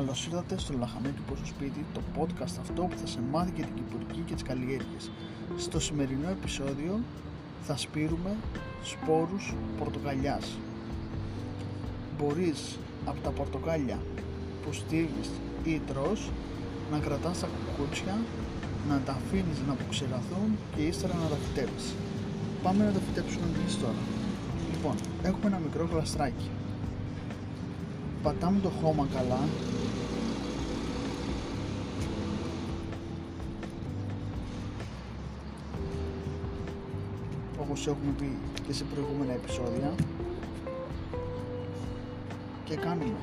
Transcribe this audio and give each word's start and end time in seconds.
Καλώς 0.00 0.26
ήρθατε 0.26 0.58
στο 0.58 0.72
Λαχανάκι 0.78 1.20
Πόσο 1.28 1.46
Σπίτι, 1.46 1.84
το 1.94 2.00
podcast 2.16 2.54
αυτό 2.60 2.82
που 2.82 2.96
θα 2.96 3.06
σε 3.06 3.18
μάθει 3.32 3.52
για 3.56 3.64
την 3.64 3.74
κυπουρική 3.74 4.22
και 4.26 4.34
τις 4.34 4.42
καλλιέργειες. 4.42 5.10
Στο 5.56 5.80
σημερινό 5.80 6.28
επεισόδιο 6.28 7.00
θα 7.66 7.76
σπείρουμε 7.76 8.36
σπόρους 8.82 9.54
πορτοκαλιάς. 9.78 10.46
Μπορείς 12.18 12.78
από 13.06 13.20
τα 13.20 13.30
πορτοκάλια 13.30 13.98
που 14.62 14.72
στείλεις 14.72 15.28
ή 15.64 15.80
τρως 15.86 16.30
να 16.90 16.98
κρατάς 16.98 17.38
τα 17.38 17.48
κουκούτσια, 17.54 18.16
να 18.88 19.00
τα 19.06 19.12
αφήνεις 19.12 19.58
να 19.66 19.72
αποξηραθούν 19.72 20.50
και 20.76 20.82
ύστερα 20.82 21.14
να 21.14 21.28
τα 21.32 21.36
φυτέψεις. 21.36 21.94
Πάμε 22.62 22.84
να 22.84 22.90
τα 22.90 23.00
φυτέψουμε 23.06 23.46
εμείς 23.56 23.78
τώρα. 23.78 24.02
Λοιπόν, 24.72 24.94
έχουμε 25.22 25.46
ένα 25.46 25.58
μικρό 25.58 25.88
γλαστράκι. 25.92 26.50
Πατάμε 28.22 28.60
το 28.60 28.68
χώμα 28.68 29.06
καλά 29.16 29.40
όπως 37.70 37.86
έχουμε 37.86 38.12
πει 38.18 38.36
και 38.66 38.72
σε 38.72 38.84
προηγούμενα 38.84 39.32
επεισόδια. 39.32 39.94
Και 42.64 42.76
κάνουμε 42.76 43.14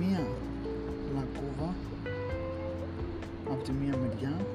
μία 0.00 0.26
λακκούβα 1.14 1.74
από 3.50 3.62
τη 3.62 3.72
μία 3.72 3.96
μεριά 3.96 4.46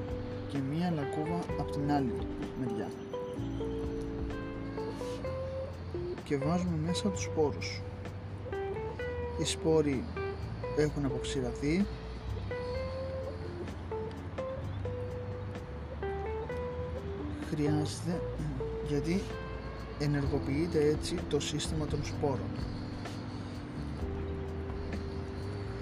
και 0.51 0.57
μία 0.71 0.91
λακκούβα 0.95 1.39
από 1.59 1.71
την 1.71 1.91
άλλη 1.91 2.13
μεριά. 2.59 2.89
Και 6.23 6.37
βάζουμε 6.37 6.77
μέσα 6.85 7.09
τους 7.09 7.23
σπόρους. 7.23 7.81
Οι 9.39 9.45
σπόροι 9.45 10.03
έχουν 10.77 11.05
αποξηραθεί 11.05 11.85
χρειάζεται 17.55 18.21
γιατί 18.87 19.21
ενεργοποιείται 19.99 20.79
έτσι 20.79 21.15
το 21.29 21.39
σύστημα 21.39 21.85
των 21.85 21.99
σπόρων. 22.03 22.49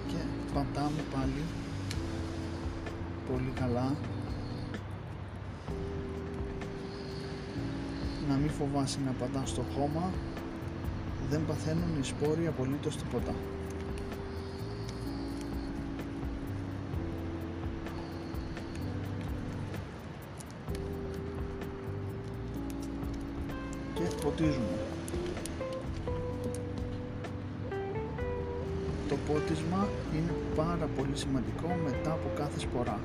Και 0.08 0.16
πατάμε 0.54 1.00
πάλι 1.14 1.42
πολύ 3.30 3.52
καλά. 3.54 3.94
Να 8.28 8.34
μην 8.34 8.50
φοβάσει 8.50 8.98
να 9.04 9.12
πατάς 9.12 9.48
στο 9.48 9.64
χώμα. 9.76 10.10
Δεν 11.30 11.46
παθαίνουν 11.46 12.00
οι 12.00 12.04
σπόροι 12.04 12.46
απολύτως 12.46 12.96
τίποτα 12.96 13.34
και 24.08 24.14
ποτίζουμε. 24.24 24.78
Το 29.08 29.16
πότισμα 29.26 29.88
είναι 30.14 30.32
πάρα 30.56 30.88
πολύ 30.96 31.16
σημαντικό 31.16 31.76
μετά 31.84 32.10
από 32.12 32.30
κάθε 32.36 32.60
σπορά. 32.60 33.00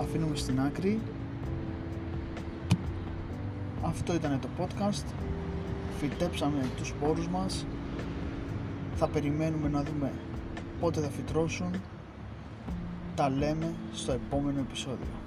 Αφήνουμε 0.00 0.36
στην 0.36 0.60
άκρη. 0.60 1.00
Αυτό 3.82 4.14
ήταν 4.14 4.40
το 4.40 4.48
podcast. 4.58 5.04
Φυτέψαμε 6.00 6.68
τους 6.76 6.88
σπόρους 6.88 7.28
μας. 7.28 7.66
Θα 8.96 9.08
περιμένουμε 9.08 9.68
να 9.68 9.82
δούμε 9.82 10.12
πότε 10.80 11.00
θα 11.00 11.08
φυτρώσουν. 11.08 11.70
Τα 13.14 13.28
λέμε 13.28 13.74
στο 13.92 14.12
επόμενο 14.12 14.58
επεισόδιο. 14.60 15.23